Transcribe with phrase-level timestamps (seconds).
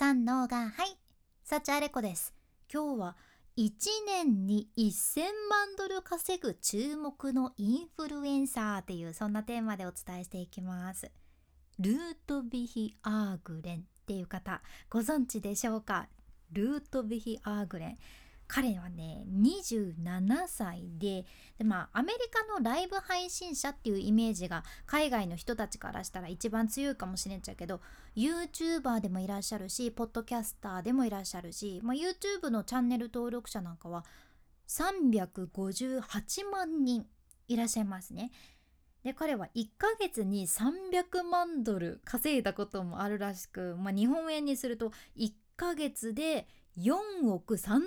[0.00, 0.96] 三能がはい
[1.42, 2.32] 幸あれ子です。
[2.72, 3.16] 今日は
[3.56, 3.68] 1
[4.06, 11.10] 年に1000万ドル稼ぐ注目のインフルエンサーっていうそんなテーマでお伝えしていきます。
[11.80, 11.96] ルー
[12.28, 16.06] トビヒ・アーグレンっていう方ご存知でしょうか？
[16.52, 17.98] ルートビヒ・アーグレン。
[18.48, 19.94] 彼はね27
[20.46, 21.26] 歳で
[21.58, 27.80] で、まあ、アメリカのライブ配信者っていうイメージが海外の人たちからしたら一番強いかもしれんちゃうけど
[28.16, 34.04] YouTuber でもいらっしゃるしポッドキャスターでもいらっしゃるし、まあ、YouTube のチャンネル登録者なんかは
[34.66, 37.06] 358万人
[37.48, 38.30] いらっしゃいますね。
[39.04, 46.46] で彼は1ヶ月に300万ドル稼いだこともあるらしく、まあ、日本円にすると1ヶ月で
[46.78, 47.80] 4億3000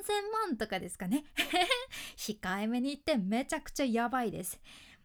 [0.47, 1.23] 万とかですかね
[2.17, 4.59] 控えめに言ってめちゃくちゃやばいです。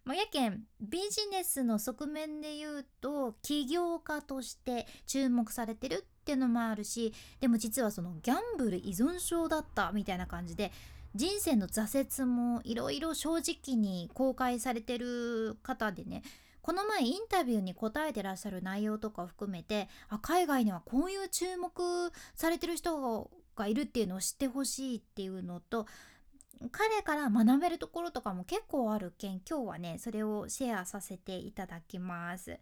[0.05, 10.71] まあ、やけんビジネスの側面で言うと起業家として注目されてるっていうのもあるしでも実はそのギャンブル依存症だったみたいな感じで
[11.17, 16.23] 人生の挫折もいろいろ正直に公開されてる方でね
[16.63, 25.87] この前インタビューに答えてらっしゃる内容とかを含めてあ海外にはこういう注目されてる人がいるっていうのを知ってほしいっていうのと
[26.71, 32.59] 彼から学べるところとかも結構あるけん今日はねそれをシェアさせていただきます。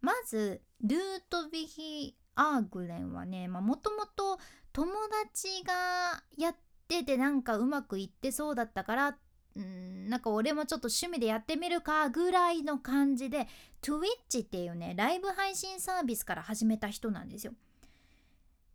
[0.00, 4.38] まずルートビヒ・アーグレンはねもともと
[4.72, 4.92] 友
[5.24, 6.56] 達がやっ
[6.86, 9.16] ててなんかうまくいってそうだったから
[9.58, 13.48] んなんか俺もちょっと趣味でやってみるかぐらいの感じで
[13.82, 17.52] Twitch っていうねライブ配信サービスから始めた人なんですよ。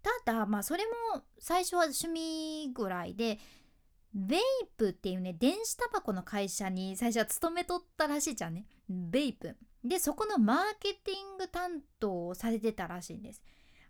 [0.03, 3.39] ただまあそれも最初は趣味ぐらいで
[4.13, 4.39] ベイ
[4.77, 8.65] プっていうね電子タバコの会社に最初は勤めとったらしいじゃんね。
[8.89, 9.55] ベイプ。
[9.83, 13.41] でそこのマーケティング担当をされてたらしいんです。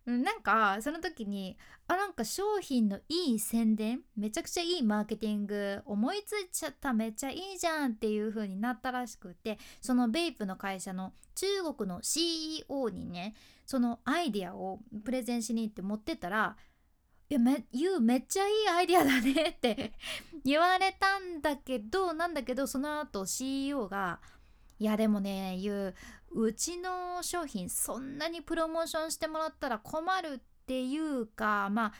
[0.05, 13.33] なんかその時にあなんか商品のいい宣伝めちゃくちゃいいマーケティング思いついちゃっためっちゃいいじゃんっていう風になったらしくてそのベイプの会社の中国の CEO にね
[13.65, 16.57] そのアイディアをプレゼンしに行って持ってったら
[17.29, 19.93] 「いやめ You めっちゃいいアイディアだね」って
[20.43, 24.19] 言われたんだけどなんだけどその後 CEO が
[24.79, 25.93] 「いやでもね You
[26.35, 31.93] うちの商品そんなにプロモーションしてもらったら困るっていうかまあ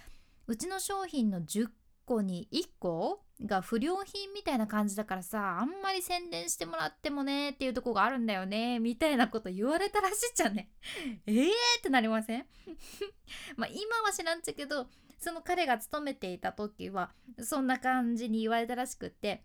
[0.48, 1.70] うちの商品の10
[2.06, 10.70] 個に1個が不良品みたいな感じだからさあんまり宣伝してもらってもねっていうとこがあるんだよねみたいなこと言われたらしいじゃんね。
[11.26, 12.46] えーってなりません？
[13.58, 14.88] まあ今は知らんちゃけど
[15.20, 19.44] その彼が勤めていた時はそんな感じに言われたらしくって。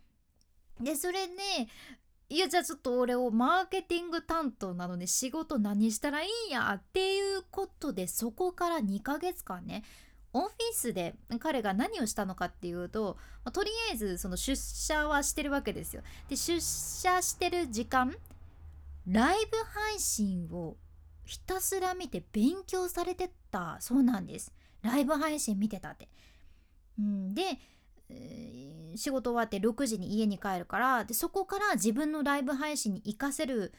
[0.80, 1.68] でそれね
[2.30, 9.82] いやじゃあちょっと俺をマーケティング担当なので仕事何したらいいんやっていうことでそこから2ヶ月間ね
[10.34, 13.16] オフィスで彼が何をしたのかっていうと、
[13.50, 16.02] とりあえずその出社はしてるわけですよ。
[16.28, 18.14] で出社してる時間
[19.06, 20.76] ライブ配信を
[21.24, 24.52] ひたすら見て勉強されてたそうなんです。
[24.82, 26.08] ライブ配信見てたって。
[26.98, 27.58] うん、で、
[28.96, 33.72] 仕事終わって6時に家に帰るからでそこから自分のライブ配信に活かせる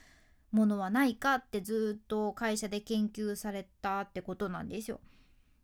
[0.51, 4.99] ものはないかってずっと会社で研究されたってことなんですよ。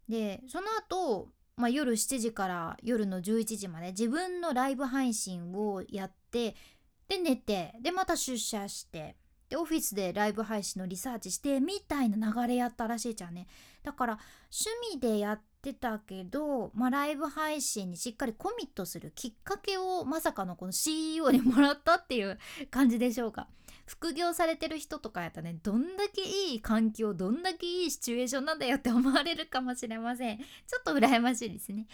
[0.07, 6.55] でその後、まあ、夜7時から夜の11時まで自分のライブ配信をやって
[7.07, 9.15] で寝てでまた出社して
[9.49, 13.47] でオフィスでライブ配信のリサーチしてみたいな流れやったらしいじゃんね
[13.83, 14.19] だから
[14.51, 22.37] 趣味でやってってたけど、まあ、ライブ配信にしっかりコミットするきっかけをまさかのこの CEO にもらったっていう
[22.69, 23.47] 感じでしょうか。
[23.87, 30.37] 副業されてる人とかやったらねどんだけいい環境どんだけいいシチュエーションなんだよって思われるかもしれません。
[30.37, 30.45] ちょ
[30.79, 31.87] っと羨ましいですね。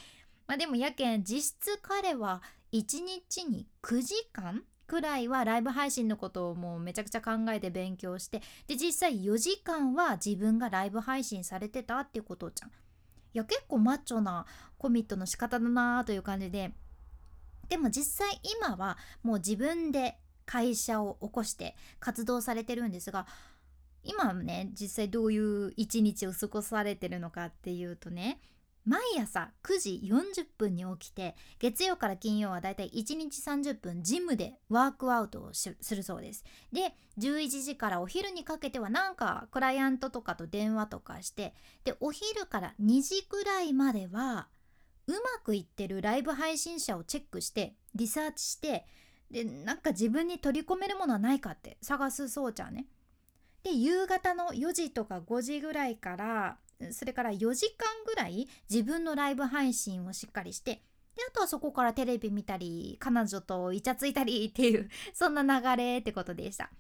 [0.48, 2.42] まあでもやけん実質彼は
[2.74, 12.72] 1日に9時間くらいはライブ配信のことをもうめちゃくちゃ考えて勉強してで実際4時間は自分がライブ配信されてたっていうことじゃん。
[13.34, 14.46] いや結構マッチョな
[14.78, 16.74] コミットの仕方だなという感じで。
[17.70, 23.26] でも実際今はもう自分で会社を起こして活動されてるんですが
[24.04, 28.42] 今ね実際どういう一日を過ごされてるのかっていうとね
[28.86, 44.48] 毎朝9時40分に起きて月曜から金曜はだいたい1日30分ジムでワークアウトをするそうですで11時からお昼にかけてはなんかクライアントとかと電話とかしてでお昼から2時くらいまでは
[45.08, 48.86] うまくいってるライブ配信者をチェックしてリサーチして
[49.30, 52.86] でなんか自分に取り込めるものはないかって探すそうちゃんね。
[53.64, 56.58] で夕方の4時とか5時ぐらいから
[56.92, 60.84] それから4時間ぐらい自分のライブ配信をしっかりして
[61.16, 66.72] であとはそこからテレビ見たり彼女とイチャついたりっていう そんな流れってことでした。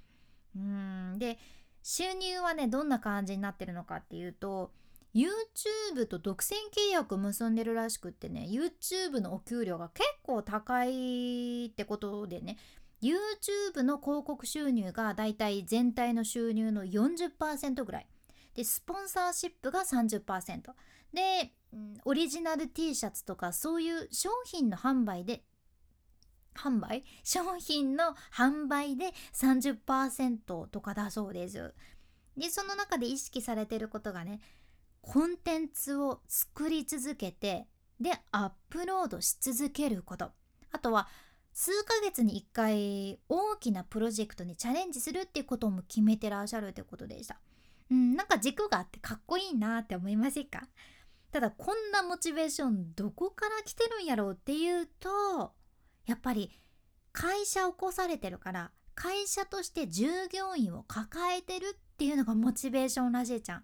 [0.55, 1.15] うん。
[1.17, 1.37] で
[1.83, 4.71] 収入はねどんな感じになってるのかっていうと
[5.13, 12.57] YouTube と独占契約結んでるらしくってね YouTube のお給料が結構高いってことでね
[13.01, 18.07] YouTube の広告収入がだいたい全体の収入の40%ぐらい。
[18.55, 20.61] でスポンサーシップが30%
[21.13, 21.53] で、
[22.05, 25.43] オリジナル T シャツとかそういう商品の販売で
[26.55, 27.05] 販売？
[27.23, 31.73] 商品の販売で30%とかだそうです。
[32.37, 34.39] でその中で意識されてることがね
[35.01, 37.67] コンテンツを作り続けて
[37.99, 40.31] でアップロードし続けること
[40.71, 41.07] あとは
[41.53, 47.39] 数ヶ月に1回大きなプロジェクトにチャレンジするっていうことも決めてらっしゃるってことでした。
[47.91, 50.63] うん、なんか軸があってかっこいいなって思いませんか？
[51.31, 55.53] ただこんなモチベーションどこから来てるんやろうっていうと
[56.05, 56.51] やっぱり
[57.13, 63.57] 会社を起こされてるから会社として従業員を抱えてるっていうのがモチベーションらしいじゃ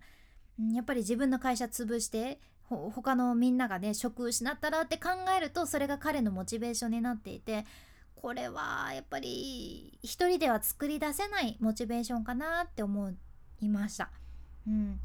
[0.59, 0.73] ん。
[0.73, 7.65] やっぱり自分の会社潰して他のみんながね職失ったらって考えるとそれが彼のモチベーションになっていて
[8.15, 13.13] これはやっぱり一人では作り出せないモチベーションかなって思
[13.59, 14.09] いました。
[14.67, 14.99] うん、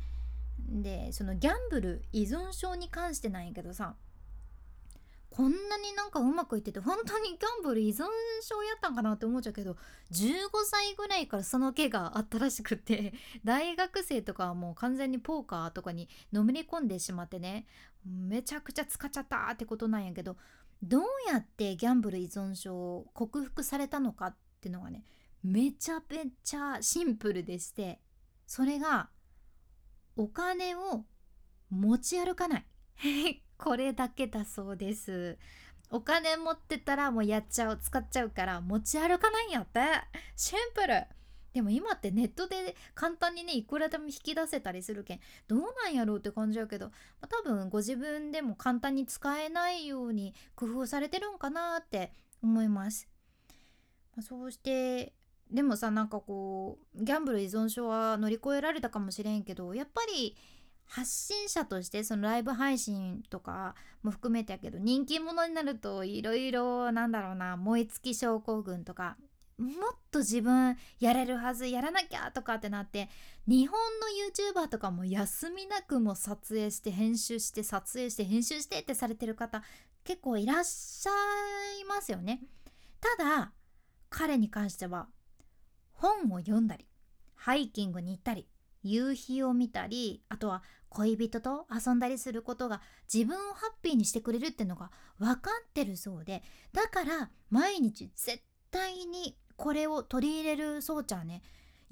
[0.82, 3.94] でそのギャンブル依存症に関してなんやけどさ
[5.30, 8.04] こんなになんかうまくいってて本当にギャンブル依存
[8.42, 9.76] 症やったんかなって思っちゃうけど
[10.12, 17.66] 15歳ぐらいからその毛があったらしくて 大学生とかはもう完全にポーカーとかにのめり込んでしまってね
[18.04, 20.36] めちゃくちゃ使っちゃったってことなんやけど
[20.82, 25.04] どうやってギャンブル依存症を克服されたのかっていうのがね
[25.42, 28.00] めちゃめちゃシンプルでして
[28.46, 29.08] それが
[30.16, 31.04] お金を
[31.70, 32.66] 持ち歩かない。
[33.56, 35.38] これだけだそうです。
[35.90, 39.80] お金持ってたらもうやっちゃう使っちゃうから持ち歩かないんやって。
[40.36, 41.06] シンプル。
[41.52, 46.92] でも今ってネットで簡単にねいくらでも引き出せたりするけんどうなんやろうって感じやけど、ま
[47.22, 52.12] あ、多分ご自分でも簡単に使えないように工夫されてるんかなって
[52.42, 53.06] 思います、
[54.16, 55.12] まあ、そうして
[55.50, 60.36] でもさなんかこうギャンブル依存症は乗り越えられたかもしれんけどやっぱり
[60.86, 69.16] 発信者としてそのライブ配信とかも含めてやけど人気者になるといろいろなんだろうな燃え尽き症候群とか
[69.58, 69.72] もっ
[70.10, 73.08] と自分やれるはずやらなきゃとかってなって
[73.46, 79.62] 日本の YouTuber とかも休みなくも撮影して編集して撮影して編集してってされてる方
[80.04, 81.10] 結構いらっしゃ
[81.80, 82.40] いますよね。
[83.00, 83.52] ただ
[84.10, 85.08] 彼に関しては
[86.02, 86.84] 本を読んだり
[87.36, 88.48] ハイキングに行ったり
[88.82, 92.82] 夕日を見たりあとは恋人と遊んだりすることが
[93.12, 94.90] 自分をハッピーにしてくれるってのが
[95.20, 101.42] 分かってるそうでだから毎日絶対にこれを取り入れるそうちゃんね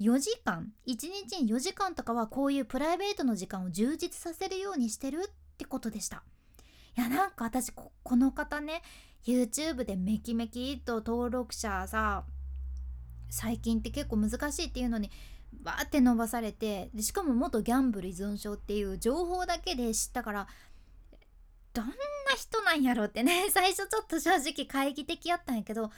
[0.01, 0.95] 4時間1
[1.29, 6.23] 日に4時間とかはこういうプライベートの時間を充実させるようにしてるってことでした。
[6.97, 8.81] いやなんか私この方ね
[9.23, 12.25] YouTube でメキメキと登録者さ
[13.31, 15.09] 最近って結構難しいっていうのに
[15.53, 20.47] バーって伸ばされてでしかも元ギャンブル依存症っていう情報だけで知ったから
[21.73, 21.93] どんな
[22.35, 25.91] 人なんやろってね 最初ちょっと正直懐疑的やったんやけど、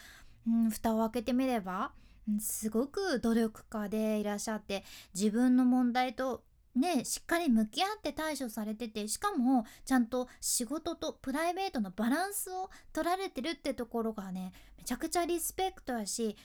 [0.48, 1.92] うん、蓋を開けてみれば、
[2.28, 6.44] うん、すごく努力家でいらっしゃって自分の問題と
[6.76, 16.36] ねしっかり向き合って対処されててしかもちゃんと仕事とプライベートのバランスを取られてるってところがねめちゃくちゃリスペクトやし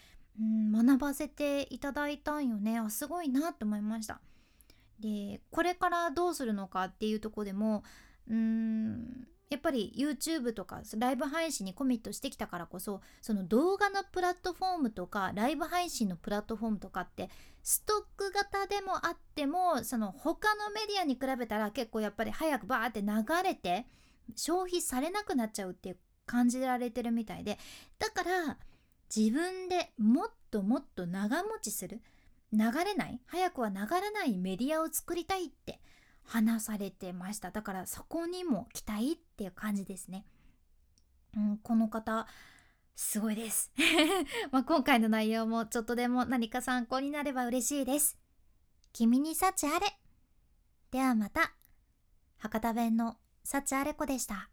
[0.40, 2.78] うん、学ばせていただいたんよね。
[2.78, 4.21] あすごいなと思いました。
[5.00, 7.85] でこれからどうするのかっていうとこでも
[8.28, 17.30] うんやっぱり YouTube とかライブ配信にコミットしてきたからこそその動画のプラットフォームとかライブ配信のプラットフォームとかって
[17.62, 23.09] ストック型でもあってもその他のメディアに比べたら結構やっぱり早くバーって流
[23.42, 23.87] れて
[24.37, 27.59] 消費されなくなっちゃうっていう感じられてるみたいで。
[27.99, 28.59] だから
[29.15, 32.00] 自分でもっともっと長持ちする
[32.53, 35.81] 流れない早くは流れないメディアを作りたいって
[36.25, 37.50] 話されてました。
[37.50, 40.27] だからそこにも期待っていう感じですね、
[41.37, 42.27] うん、この方
[42.95, 43.73] すごいです。
[44.50, 48.19] ま今回の内容もちょっとでも何か参考になれば嬉しいです。
[48.93, 49.99] 君に幸あれ。
[50.91, 51.55] ではまた。
[52.38, 54.50] 博多弁の幸あれ子でした。